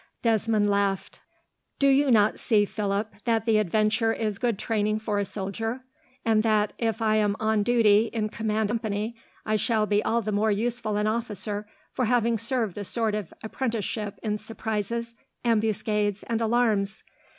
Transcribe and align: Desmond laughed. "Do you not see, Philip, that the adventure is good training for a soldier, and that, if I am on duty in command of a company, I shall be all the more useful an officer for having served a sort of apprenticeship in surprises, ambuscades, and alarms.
Desmond 0.23 0.67
laughed. 0.67 1.19
"Do 1.77 1.87
you 1.87 2.09
not 2.09 2.39
see, 2.39 2.65
Philip, 2.65 3.13
that 3.25 3.45
the 3.45 3.59
adventure 3.59 4.11
is 4.11 4.39
good 4.39 4.57
training 4.57 4.97
for 4.97 5.19
a 5.19 5.25
soldier, 5.25 5.81
and 6.25 6.41
that, 6.41 6.73
if 6.79 7.03
I 7.03 7.17
am 7.17 7.35
on 7.39 7.61
duty 7.61 8.09
in 8.11 8.29
command 8.29 8.71
of 8.71 8.77
a 8.77 8.79
company, 8.79 9.15
I 9.45 9.57
shall 9.57 9.85
be 9.85 10.03
all 10.03 10.23
the 10.23 10.31
more 10.31 10.49
useful 10.49 10.97
an 10.97 11.05
officer 11.05 11.67
for 11.91 12.05
having 12.05 12.39
served 12.39 12.79
a 12.79 12.83
sort 12.83 13.13
of 13.13 13.31
apprenticeship 13.43 14.19
in 14.23 14.39
surprises, 14.39 15.13
ambuscades, 15.45 16.23
and 16.23 16.41
alarms. 16.41 17.03